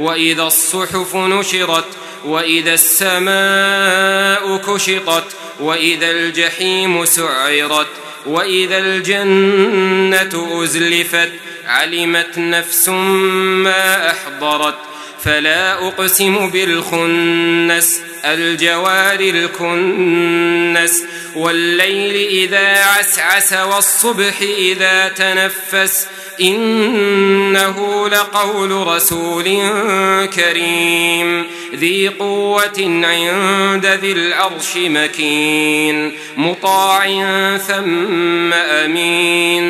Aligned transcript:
وإذا 0.00 0.42
الصحف 0.42 1.16
نشرت 1.16 1.84
وإذا 2.24 2.74
السماء 2.74 4.56
كشطت 4.56 5.24
وإذا 5.60 6.10
الجحيم 6.10 7.04
سعرت 7.04 7.86
وإذا 8.26 8.78
الجنة 8.78 10.62
أزلفت 10.62 11.30
علمت 11.66 12.38
نفس 12.38 12.88
ما 12.88 14.10
أحضرت. 14.10 14.78
فلا 15.24 15.88
أقسم 15.88 16.50
بالخنس 16.50 18.00
الجوار 18.24 19.20
الكنس. 19.20 21.02
والليل 21.36 22.28
إذا 22.28 22.84
عسعس 22.84 23.52
والصبح 23.52 24.40
إذا 24.40 25.08
تنفس 25.08 26.06
إنه 26.40 28.08
لقول 28.08 28.86
رسول 28.86 29.44
كريم. 30.26 31.46
ذي 31.74 32.08
قوة 32.08 33.02
عند 33.04 33.86
ذي 33.86 34.12
العرش 34.12 34.76
مكين. 34.76 36.12
مطاع 36.36 37.06
ثم 37.56 38.52
أمين. 38.52 39.69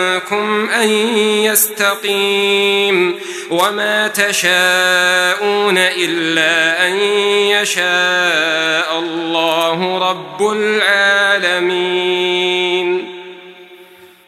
أن 0.69 0.89
يستقيم 1.45 3.19
وما 3.51 4.07
تشاءون 4.07 5.77
إلا 5.77 6.87
أن 6.87 6.95
يشاء 7.49 8.99
الله 8.99 10.09
رب 10.09 10.51
العالمين 10.51 12.11